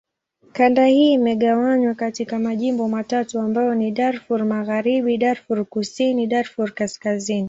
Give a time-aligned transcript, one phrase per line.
[0.51, 7.39] Kanda hii imegawanywa katika majimbo matatu ambayo ni: Darfur Magharibi, Darfur Kusini, Darfur Kaskazini.